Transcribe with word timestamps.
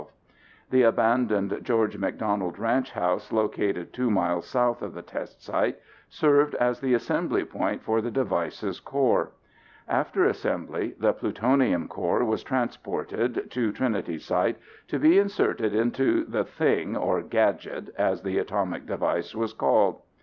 The 0.71 0.81
abandoned 0.81 1.55
George 1.61 1.95
McDonald 1.95 2.57
ranch 2.57 2.93
house 2.93 3.31
located 3.31 3.93
two 3.93 4.09
miles 4.09 4.47
south 4.47 4.81
of 4.81 4.95
the 4.95 5.03
test 5.03 5.43
site 5.43 5.77
served 6.09 6.55
as 6.55 6.79
the 6.79 6.95
assembly 6.95 7.45
point 7.45 7.83
for 7.83 8.01
the 8.01 8.09
device's 8.09 8.79
core. 8.79 9.33
After 9.87 10.25
assembly, 10.25 10.95
the 10.99 11.13
plutonium 11.13 11.87
core 11.87 12.25
was 12.25 12.41
transported 12.41 13.51
to 13.51 13.71
Trinity 13.71 14.17
Site 14.17 14.57
to 14.87 14.97
be 14.97 15.19
inserted 15.19 15.75
into 15.75 16.25
the 16.25 16.45
thing 16.45 16.97
or 16.97 17.21
gadget 17.21 17.91
as 17.95 18.23
the 18.23 18.39
atomic 18.39 18.87
device 18.87 19.35
was 19.35 19.53
called. 19.53 20.01